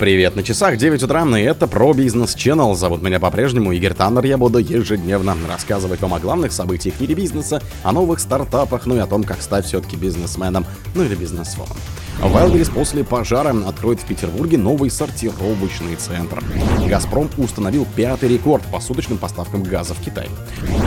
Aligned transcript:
Привет, 0.00 0.34
на 0.34 0.42
часах 0.42 0.78
9 0.78 1.02
утра, 1.02 1.26
и 1.38 1.42
это 1.42 1.66
про 1.66 1.92
бизнес 1.92 2.34
Channel. 2.34 2.74
Зовут 2.74 3.02
меня 3.02 3.20
по-прежнему 3.20 3.72
Игорь 3.72 3.92
Таннер. 3.92 4.24
Я 4.24 4.38
буду 4.38 4.58
ежедневно 4.58 5.36
рассказывать 5.46 6.00
вам 6.00 6.14
о 6.14 6.18
главных 6.18 6.52
событиях 6.52 6.94
в 6.94 7.00
мире 7.02 7.14
бизнеса, 7.14 7.62
о 7.82 7.92
новых 7.92 8.18
стартапах, 8.18 8.86
ну 8.86 8.96
и 8.96 8.98
о 8.98 9.06
том, 9.06 9.24
как 9.24 9.42
стать 9.42 9.66
все-таки 9.66 9.96
бизнесменом, 9.96 10.64
ну 10.94 11.04
или 11.04 11.14
бизнесвомом. 11.14 11.76
Wildberries 12.18 12.72
после 12.72 13.04
пожара 13.04 13.54
откроет 13.66 14.00
в 14.00 14.04
Петербурге 14.04 14.58
новый 14.58 14.90
сортировочный 14.90 15.96
центр. 15.96 16.42
«Газпром» 16.86 17.30
установил 17.38 17.86
пятый 17.96 18.28
рекорд 18.28 18.62
по 18.70 18.80
суточным 18.80 19.18
поставкам 19.18 19.62
газа 19.62 19.94
в 19.94 20.00
Китай. 20.00 20.28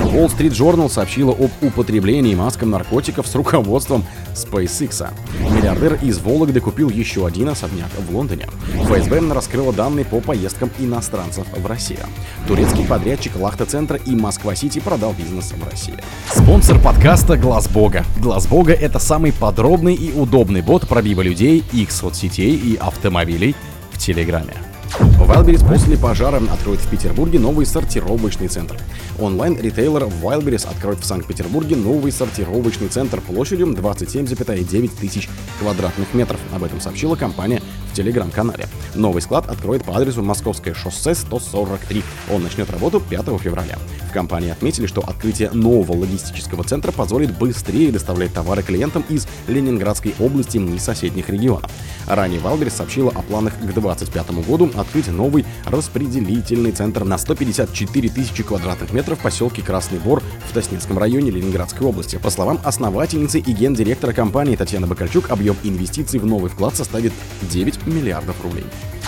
Wall 0.06 0.28
Street 0.28 0.52
Journal 0.52 0.89
сообщила 0.89 1.32
об 1.32 1.52
употреблении 1.62 2.36
маском 2.36 2.70
наркотиков 2.70 3.28
с 3.28 3.36
руководством 3.36 4.06
SpaceX. 4.36 5.10
Миллиардер 5.39 6.00
из 6.02 6.20
Вологды 6.20 6.60
купил 6.60 6.89
еще 6.89 7.26
один 7.26 7.50
особняк 7.50 7.90
в 7.98 8.16
Лондоне. 8.16 8.48
ФСБ 8.84 9.21
раскрыла 9.34 9.74
данные 9.74 10.05
по 10.05 10.19
поездкам 10.19 10.69
иностранцев 10.80 11.46
в 11.55 11.66
Россию. 11.66 12.05
Турецкий 12.47 12.86
подрядчик 12.86 13.36
Лахта-центра 13.36 13.97
и 13.97 14.16
Москва-Сити 14.16 14.80
продал 14.80 15.14
бизнес 15.14 15.52
в 15.52 15.69
России. 15.69 15.96
Спонсор 16.32 16.80
подкаста 16.80 17.38
Глаз 17.38 17.68
Бога. 17.68 18.05
Глаз 18.19 18.47
Бога 18.47 18.74
это 18.74 19.00
самый 19.00 19.33
подробный 19.33 19.96
и 19.96 20.11
удобный 20.11 20.61
бот 20.61 20.88
пробива 21.14 21.22
людей, 21.22 21.64
их 21.74 21.92
соцсетей 21.92 22.56
и 22.56 22.76
автомобилей 22.76 23.56
в 23.92 23.98
Телеграме. 23.98 24.72
Wildberries 25.04 25.68
после 25.68 25.98
пожара 25.98 26.42
откроет 26.52 26.80
в 26.80 26.89
Петербурге 26.89 27.38
новый 27.38 27.66
сортировочный 27.66 28.48
центр. 28.48 28.78
Онлайн-ритейлер 29.20 30.04
Wildberries 30.21 30.66
откроет 30.70 31.00
в 31.00 31.06
Санкт-Петербурге 31.06 31.75
новый 31.75 32.11
сортировочный 32.11 32.88
центр 32.88 33.20
площадью 33.20 33.67
27,9 33.67 34.92
тысяч 35.00 35.30
квадратных 35.59 36.14
метров. 36.14 36.39
Об 36.56 36.64
этом 36.64 36.80
сообщила 36.80 37.16
компания 37.16 37.61
в 37.92 37.95
телеграм-канале. 37.95 38.67
Новый 38.95 39.22
склад 39.22 39.50
откроет 39.50 39.84
по 39.84 39.97
адресу 39.97 40.23
Московское 40.23 40.73
шоссе 40.73 41.14
143. 41.16 42.03
Он 42.31 42.44
начнет 42.44 42.70
работу 42.70 42.99
5 42.99 43.25
февраля. 43.42 43.77
В 44.09 44.14
компании 44.14 44.52
отметили, 44.52 44.86
что 44.86 45.02
открытие 45.02 45.49
нового 45.52 45.97
логистического 45.97 46.64
центра 46.64 46.92
позволит 46.92 47.36
быстрее 47.36 47.92
доставлять 47.92 48.33
товары 48.33 48.61
клиентам 48.61 49.03
из 49.09 49.27
Ленинградской 49.47 50.14
области 50.20 50.58
и 50.58 50.80
соседних 50.80 51.30
регионов. 51.30 51.72
Ранее 52.08 52.39
Wildberries 52.39 52.73
сообщила 52.73 53.09
о 53.09 53.23
планах 53.23 53.58
к 53.58 53.61
2025 53.61 54.45
году 54.45 54.70
открыть 54.75 54.92
новый 55.11 55.45
распределительный 55.66 56.72
центр 56.72 57.03
на 57.03 57.17
154 57.17 58.09
тысячи 58.09 58.44
квадратных 58.44 58.94
метров 58.94 59.19
в 59.19 59.22
поселке 59.22 59.61
Красный 59.61 59.99
Бор 59.99 60.22
в 60.49 60.53
Тоснецком 60.53 60.97
районе 60.97 61.31
Ленинградской 61.31 61.88
области. 61.88 62.17
По 62.17 62.30
словам 62.30 62.59
основательницы 62.63 63.39
и 63.39 63.52
гендиректора 63.52 64.14
компании 64.14 64.55
Татьяны 64.55 64.88
Бакальчук, 64.88 65.30
объем 65.30 65.55
инвестиций 65.64 66.19
в 66.19 66.25
новый 66.25 66.49
склад 66.49 66.75
составит 66.75 67.14
9 67.41 67.88
миллиардов 67.88 68.36
рублей. 68.44 68.66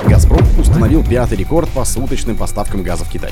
«Газпром» 0.08 0.42
установил 0.60 1.04
пятый 1.04 1.38
рекорд 1.38 1.70
по 1.70 1.86
суточным 1.86 2.38
поставкам 2.38 2.84
газа 2.84 3.06
в 3.06 3.10
Китай. 3.10 3.32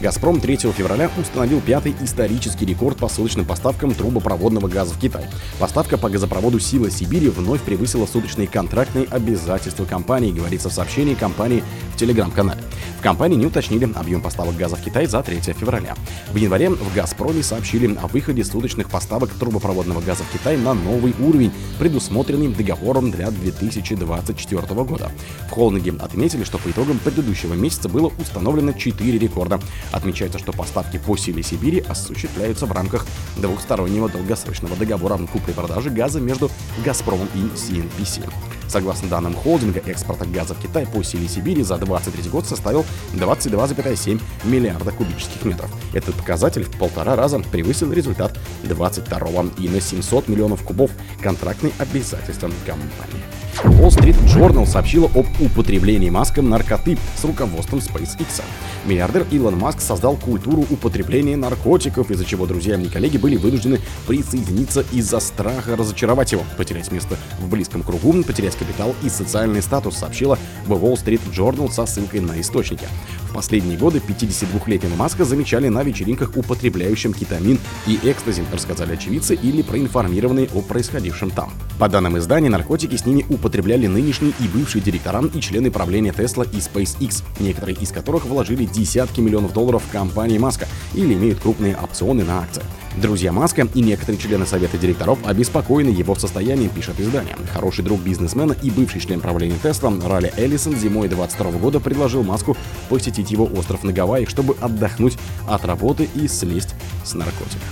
«Газпром» 0.00 0.40
3 0.40 0.56
февраля 0.72 1.10
установил 1.18 1.60
пятый 1.60 1.94
исторический 2.00 2.64
рекорд 2.64 2.96
по 2.96 3.08
суточным 3.08 3.44
поставкам 3.44 3.94
трубопроводного 3.94 4.66
газа 4.66 4.94
в 4.94 4.98
Китай. 4.98 5.24
Поставка 5.58 5.98
по 5.98 6.08
газопроводу 6.08 6.58
«Сила 6.58 6.90
Сибири» 6.90 7.28
вновь 7.28 7.60
превысила 7.60 8.06
суточные 8.06 8.48
контрактные 8.48 9.06
обязательства 9.10 9.84
компании, 9.84 10.32
говорится 10.32 10.70
в 10.70 10.72
сообщении 10.72 11.14
компании 11.14 11.62
в 11.94 11.98
телеграм-канале. 11.98 12.62
В 13.00 13.02
компании 13.02 13.36
не 13.36 13.46
уточнили 13.46 13.90
объем 13.94 14.20
поставок 14.20 14.58
газа 14.58 14.76
в 14.76 14.82
Китай 14.82 15.06
за 15.06 15.22
3 15.22 15.40
февраля. 15.54 15.94
В 16.32 16.36
январе 16.36 16.68
в 16.68 16.94
«Газпроме» 16.94 17.42
сообщили 17.42 17.96
о 17.96 18.06
выходе 18.08 18.44
суточных 18.44 18.90
поставок 18.90 19.30
трубопроводного 19.30 20.02
газа 20.02 20.22
в 20.22 20.30
Китай 20.30 20.58
на 20.58 20.74
новый 20.74 21.14
уровень, 21.18 21.50
предусмотренный 21.78 22.48
договором 22.48 23.10
для 23.10 23.30
2024 23.30 24.84
года. 24.84 25.10
В 25.48 25.50
холдинге 25.50 25.94
отметили, 25.98 26.44
что 26.44 26.58
по 26.58 26.68
итогам 26.68 26.98
предыдущего 26.98 27.54
месяца 27.54 27.88
было 27.88 28.12
установлено 28.18 28.72
4 28.72 29.18
рекорда. 29.18 29.60
Отмечается, 29.92 30.38
что 30.38 30.52
поставки 30.52 30.98
по 30.98 31.16
силе 31.16 31.42
Сибири 31.42 31.80
осуществляются 31.80 32.66
в 32.66 32.72
рамках 32.72 33.06
двухстороннего 33.38 34.10
долгосрочного 34.10 34.76
договора 34.76 35.16
купли-продажи 35.16 35.88
газа 35.88 36.20
между 36.20 36.50
«Газпромом» 36.84 37.30
и 37.34 37.38
CNPC. 37.56 38.30
Согласно 38.70 39.08
данным 39.08 39.34
холдинга, 39.34 39.82
экспорт 39.84 40.30
газа 40.30 40.54
в 40.54 40.60
Китай 40.60 40.86
по 40.86 41.02
силе 41.02 41.26
Сибири 41.26 41.64
за 41.64 41.76
2023 41.76 42.30
год 42.30 42.46
составил 42.46 42.86
22,7 43.14 44.20
миллиарда 44.44 44.92
кубических 44.92 45.44
метров. 45.44 45.68
Этот 45.92 46.14
показатель 46.14 46.62
в 46.62 46.70
полтора 46.78 47.16
раза 47.16 47.40
превысил 47.40 47.92
результат 47.92 48.38
22 48.62 49.46
и 49.58 49.68
на 49.68 49.80
700 49.80 50.28
миллионов 50.28 50.62
кубов 50.62 50.92
контрактный 51.20 51.72
обязательства 51.78 52.48
компании. 52.64 53.24
Wall 53.64 53.88
Street 53.88 54.16
Journal 54.24 54.66
сообщила 54.66 55.06
об 55.14 55.26
употреблении 55.40 56.08
маском 56.08 56.48
наркоты 56.48 56.96
с 57.16 57.24
руководством 57.24 57.80
SpaceX. 57.80 58.42
Миллиардер 58.86 59.26
Илон 59.30 59.58
Маск 59.58 59.80
создал 59.80 60.16
культуру 60.16 60.64
употребления 60.70 61.36
наркотиков, 61.36 62.10
из-за 62.10 62.24
чего 62.24 62.46
друзья 62.46 62.76
и 62.76 62.88
коллеги 62.88 63.18
были 63.18 63.36
вынуждены 63.36 63.80
присоединиться 64.06 64.84
из-за 64.92 65.20
страха 65.20 65.76
разочаровать 65.76 66.32
его, 66.32 66.42
потерять 66.56 66.90
место 66.90 67.16
в 67.38 67.48
близком 67.48 67.82
кругу, 67.82 68.22
потерять 68.22 68.56
капитал 68.60 68.94
и 69.02 69.08
социальный 69.08 69.62
статус, 69.62 69.96
сообщила 69.96 70.38
в 70.66 70.72
Wall 70.72 70.94
Street 70.94 71.20
Journal 71.32 71.70
со 71.72 71.86
ссылкой 71.86 72.20
на 72.20 72.40
источники. 72.40 72.86
В 73.28 73.32
последние 73.32 73.78
годы 73.78 74.02
52-летнего 74.06 74.96
Маска 74.96 75.24
замечали 75.24 75.68
на 75.68 75.82
вечеринках, 75.82 76.36
употребляющим 76.36 77.12
кетамин 77.12 77.58
и 77.86 77.98
экстази, 78.02 78.44
рассказали 78.52 78.94
очевидцы 78.94 79.34
или 79.34 79.62
проинформированные 79.62 80.48
о 80.54 80.62
происходившем 80.62 81.30
там. 81.30 81.52
По 81.78 81.88
данным 81.88 82.18
издания, 82.18 82.50
наркотики 82.50 82.96
с 82.96 83.06
ними 83.06 83.24
употребляли 83.28 83.86
нынешние 83.86 84.32
и 84.38 84.48
бывшие 84.48 84.82
директора 84.82 85.22
и 85.32 85.40
члены 85.40 85.70
правления 85.70 86.10
Tesla 86.10 86.48
и 86.52 86.58
SpaceX, 86.58 87.22
некоторые 87.38 87.76
из 87.76 87.90
которых 87.90 88.26
вложили 88.26 88.64
десятки 88.64 89.20
миллионов 89.20 89.52
долларов 89.52 89.82
в 89.86 89.92
компании 89.92 90.38
Маска 90.38 90.68
или 90.94 91.14
имеют 91.14 91.40
крупные 91.40 91.76
опционы 91.76 92.24
на 92.24 92.40
акции. 92.40 92.62
Друзья 92.96 93.32
Маска 93.32 93.68
и 93.72 93.82
некоторые 93.82 94.20
члены 94.20 94.46
совета 94.46 94.76
директоров 94.76 95.18
обеспокоены 95.24 95.90
его 95.90 96.14
состоянием, 96.16 96.70
пишет 96.70 96.98
издание. 97.00 97.36
Хороший 97.52 97.84
друг 97.84 98.00
бизнесмена 98.00 98.54
и 98.62 98.70
бывший 98.70 99.00
член 99.00 99.20
правления 99.20 99.56
Тесла 99.62 99.92
Ралли 100.04 100.32
Эллисон 100.36 100.76
зимой 100.76 101.08
22 101.08 101.52
года 101.52 101.78
предложил 101.78 102.24
Маску 102.24 102.56
посетить 102.88 103.30
его 103.30 103.44
остров 103.44 103.84
на 103.84 103.92
Гавайях, 103.92 104.28
чтобы 104.28 104.56
отдохнуть 104.60 105.16
от 105.48 105.64
работы 105.64 106.08
и 106.14 106.26
слезть 106.26 106.74
с 107.04 107.14
наркотиков. 107.14 107.62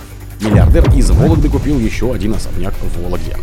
Миллиардер 0.41 0.89
из 0.95 1.11
Вологды 1.11 1.49
купил 1.49 1.79
еще 1.79 2.13
один 2.13 2.33
особняк 2.33 2.73
в 2.75 3.03
Вологде. 3.03 3.35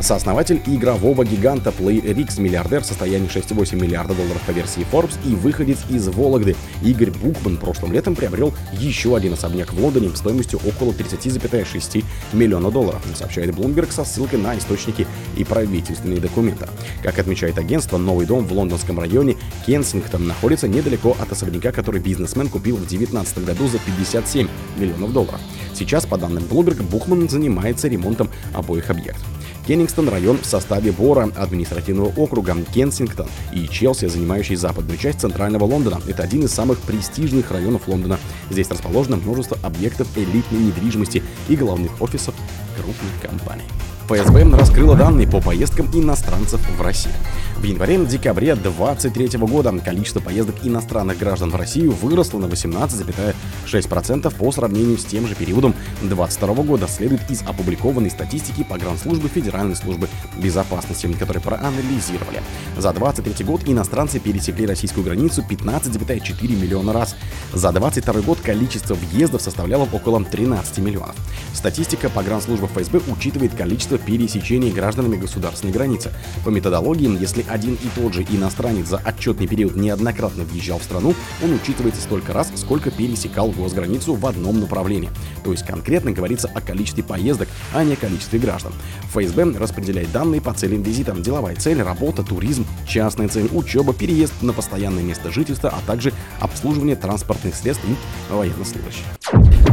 Сооснователь 0.00 0.62
игрового 0.66 1.24
гиганта 1.24 1.72
PlayRix, 1.76 2.40
миллиардер 2.40 2.82
в 2.82 2.86
состоянии 2.86 3.28
6,8 3.28 3.74
миллиарда 3.74 4.14
долларов 4.14 4.40
по 4.46 4.52
версии 4.52 4.86
Forbes 4.92 5.18
и 5.26 5.34
выходец 5.34 5.78
из 5.90 6.06
Вологды 6.06 6.54
Игорь 6.82 7.10
Букман 7.10 7.56
прошлым 7.56 7.92
летом 7.92 8.14
приобрел 8.14 8.54
еще 8.72 9.16
один 9.16 9.32
особняк 9.32 9.72
в 9.72 9.82
Лондоне 9.82 10.10
стоимостью 10.14 10.60
около 10.64 10.92
30,6 10.92 12.04
миллиона 12.32 12.70
долларов, 12.70 13.02
сообщает 13.16 13.50
Bloomberg 13.50 13.90
со 13.90 14.04
ссылкой 14.04 14.38
на 14.38 14.56
источники 14.56 15.06
и 15.36 15.42
правительственные 15.42 16.20
документы. 16.20 16.68
Как 17.02 17.18
отмечает 17.18 17.58
агентство, 17.58 17.98
новый 17.98 18.24
дом 18.24 18.46
в 18.46 18.52
лондонском 18.52 19.00
районе 19.00 19.36
Кенсингтон 19.66 20.28
находится 20.28 20.68
недалеко 20.68 21.16
от 21.20 21.32
особняка, 21.32 21.72
который 21.72 22.00
бизнесмен 22.00 22.48
купил 22.48 22.76
в 22.76 22.86
2019 22.86 23.44
году 23.44 23.66
за 23.66 23.78
57 23.78 24.46
миллионов 24.76 25.12
долларов. 25.12 25.40
Сейчас, 25.74 26.06
по 26.06 26.16
данным 26.16 26.44
Bloomberg, 26.44 26.82
Бухман 26.84 27.28
занимается 27.28 27.88
ремонтом 27.88 28.30
обоих 28.54 28.90
объектов. 28.90 29.37
Кеннингстон– 29.68 30.08
район 30.08 30.38
в 30.38 30.46
составе 30.46 30.92
Бора, 30.92 31.30
административного 31.36 32.10
округа 32.16 32.56
Кенсингтон 32.72 33.28
и 33.52 33.68
Челси, 33.68 34.06
занимающий 34.06 34.56
западную 34.56 34.96
часть 34.96 35.20
центрального 35.20 35.64
Лондона. 35.64 36.00
Это 36.08 36.22
один 36.22 36.42
из 36.46 36.52
самых 36.52 36.80
престижных 36.80 37.50
районов 37.50 37.86
Лондона. 37.86 38.18
Здесь 38.48 38.70
расположено 38.70 39.18
множество 39.18 39.58
объектов 39.62 40.08
элитной 40.16 40.60
недвижимости 40.60 41.22
и 41.50 41.54
главных 41.54 42.00
офисов 42.00 42.34
крупных 42.76 43.20
компаний. 43.20 43.64
ФСБ 44.08 44.56
раскрыла 44.56 44.96
данные 44.96 45.28
по 45.28 45.38
поездкам 45.38 45.86
иностранцев 45.92 46.60
в 46.78 46.80
Россию. 46.80 47.14
В 47.58 47.62
январе-декабре 47.64 48.54
2023 48.54 49.38
года 49.40 49.70
количество 49.84 50.20
поездок 50.20 50.54
иностранных 50.62 51.18
граждан 51.18 51.50
в 51.50 51.56
Россию 51.56 51.90
выросло 51.90 52.38
на 52.38 52.46
18,6% 52.46 54.34
по 54.34 54.52
сравнению 54.52 54.96
с 54.96 55.04
тем 55.04 55.26
же 55.26 55.34
периодом 55.34 55.74
2022 56.00 56.54
года, 56.62 56.88
следует 56.88 57.30
из 57.30 57.42
опубликованной 57.42 58.10
статистики 58.10 58.64
Погранслужбы 58.64 59.28
Федеральной 59.28 59.76
службы 59.76 60.08
безопасности, 60.38 61.12
которые 61.12 61.42
проанализировали. 61.42 62.40
За 62.78 62.92
2023 62.92 63.44
год 63.44 63.62
иностранцы 63.66 64.20
пересекли 64.20 64.66
российскую 64.66 65.04
границу 65.04 65.44
15,4 65.46 66.56
миллиона 66.56 66.94
раз. 66.94 67.14
За 67.52 67.72
2022 67.72 68.22
год 68.22 68.38
количество 68.40 68.94
въездов 68.94 69.42
составляло 69.42 69.86
около 69.92 70.24
13 70.24 70.78
миллионов. 70.78 71.16
Статистика 71.52 72.08
Погранслужбы 72.08 72.68
ФСБ 72.68 73.00
учитывает 73.08 73.54
количество 73.54 73.97
периода 73.98 74.18
пересечения 74.18 74.72
гражданами 74.72 75.16
государственной 75.16 75.72
границы. 75.72 76.10
По 76.44 76.50
методологии, 76.50 77.18
если 77.20 77.44
один 77.48 77.74
и 77.74 77.88
тот 77.94 78.14
же 78.14 78.22
иностранец 78.22 78.88
за 78.88 78.98
отчетный 78.98 79.46
период 79.46 79.76
неоднократно 79.76 80.44
въезжал 80.44 80.78
в 80.78 80.82
страну, 80.82 81.14
он 81.42 81.52
учитывается 81.52 82.02
столько 82.02 82.32
раз, 82.32 82.50
сколько 82.56 82.90
пересекал 82.90 83.50
госграницу 83.50 84.14
в 84.14 84.26
одном 84.26 84.60
направлении. 84.60 85.10
То 85.44 85.52
есть 85.52 85.64
конкретно 85.64 86.10
говорится 86.12 86.50
о 86.52 86.60
количестве 86.60 87.02
поездок, 87.04 87.48
а 87.72 87.84
не 87.84 87.94
о 87.94 87.96
количестве 87.96 88.38
граждан. 88.38 88.72
ФСБ 89.12 89.58
распределяет 89.58 90.12
данные 90.12 90.40
по 90.40 90.52
целям 90.52 90.82
визита. 90.82 91.12
Деловая 91.12 91.56
цель, 91.56 91.80
работа, 91.80 92.22
туризм, 92.22 92.66
частная 92.86 93.28
цель, 93.28 93.48
учеба, 93.52 93.94
переезд 93.94 94.34
на 94.42 94.52
постоянное 94.52 95.02
место 95.02 95.30
жительства, 95.30 95.70
а 95.70 95.86
также 95.86 96.12
обслуживание 96.40 96.96
транспортных 96.96 97.54
средств 97.54 97.84
и 97.84 98.32
военнослужащих. 98.32 99.04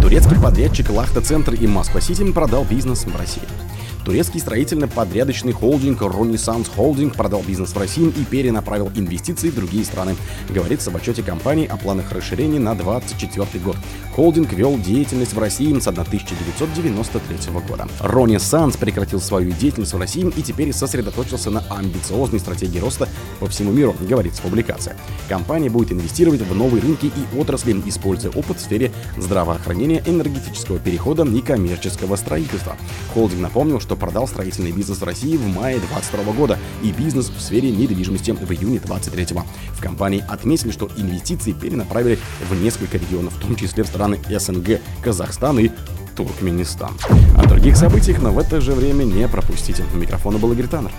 Турецкий 0.01 0.39
подрядчик 0.41 0.89
Лахта 0.89 1.21
Центр 1.21 1.53
и 1.53 1.67
Москва-Сити 1.67 2.31
продал 2.31 2.63
бизнес 2.63 3.05
в 3.05 3.15
России. 3.17 3.41
Турецкий 4.05 4.39
строительно-подрядочный 4.39 5.51
холдинг 5.51 6.03
Renaissance 6.03 6.69
Holding 6.77 7.15
продал 7.15 7.41
бизнес 7.41 7.71
в 7.71 7.79
России 7.79 8.07
и 8.07 8.23
перенаправил 8.23 8.91
инвестиции 8.95 9.49
в 9.49 9.55
другие 9.55 9.83
страны. 9.83 10.15
Говорится 10.47 10.91
в 10.91 10.95
отчете 10.95 11.23
компании 11.23 11.65
о 11.65 11.75
планах 11.75 12.11
расширения 12.11 12.59
на 12.59 12.75
2024 12.75 13.63
год. 13.63 13.77
Холдинг 14.15 14.53
вел 14.53 14.77
деятельность 14.77 15.33
в 15.33 15.39
России 15.39 15.77
с 15.79 15.87
1993 15.87 17.51
года. 17.67 17.87
Renaissance 17.99 18.77
прекратил 18.77 19.19
свою 19.19 19.51
деятельность 19.51 19.93
в 19.93 19.99
России 19.99 20.31
и 20.37 20.41
теперь 20.43 20.71
сосредоточился 20.71 21.49
на 21.49 21.63
амбициозной 21.67 22.39
стратегии 22.39 22.77
роста 22.77 23.09
по 23.39 23.47
всему 23.47 23.71
миру, 23.71 23.95
говорится 23.99 24.41
в 24.41 24.45
публикации. 24.45 24.95
Компания 25.27 25.71
будет 25.71 25.91
инвестировать 25.91 26.41
в 26.41 26.55
новые 26.55 26.83
рынки 26.83 27.07
и 27.07 27.39
отрасли, 27.39 27.75
используя 27.87 28.31
опыт 28.31 28.57
в 28.57 28.61
сфере 28.61 28.91
здравоохранения, 29.17 30.03
энергетического 30.05 30.77
перехода 30.77 31.23
и 31.25 31.41
коммерческого 31.41 32.15
строительства. 32.17 32.77
Холдинг 33.15 33.41
напомнил, 33.41 33.79
что 33.95 33.97
продал 33.97 34.27
строительный 34.27 34.71
бизнес 34.71 34.99
в 34.99 35.03
России 35.03 35.37
в 35.37 35.47
мае 35.47 35.79
2022 35.79 36.33
года 36.33 36.59
и 36.83 36.91
бизнес 36.91 37.29
в 37.29 37.39
сфере 37.39 37.71
недвижимости 37.71 38.31
в 38.31 38.51
июне 38.51 38.79
2023. 38.79 39.37
В 39.71 39.81
компании 39.81 40.23
отметили, 40.27 40.71
что 40.71 40.89
инвестиции 40.97 41.53
перенаправили 41.53 42.19
в 42.49 42.61
несколько 42.61 42.97
регионов, 42.97 43.33
в 43.35 43.39
том 43.39 43.55
числе 43.55 43.83
в 43.83 43.87
страны 43.87 44.19
СНГ, 44.29 44.81
Казахстан 45.01 45.59
и 45.59 45.69
Туркменистан. 46.15 46.93
О 47.37 47.47
других 47.47 47.77
событиях, 47.77 48.21
но 48.21 48.31
в 48.31 48.39
это 48.39 48.59
же 48.59 48.73
время 48.73 49.03
не 49.03 49.27
пропустите. 49.27 49.83
У 49.93 49.97
микрофона 49.97 50.37
был 50.37 50.51
Игорь 50.51 50.67
Таннер. 50.67 50.91